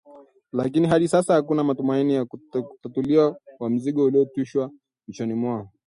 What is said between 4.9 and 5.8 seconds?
vitwani mwao